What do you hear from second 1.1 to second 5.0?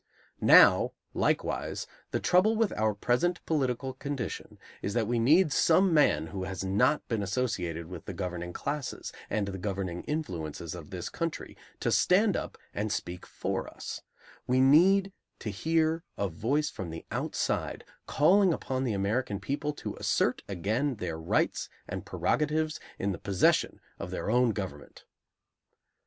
likewise, the trouble with our present political condition is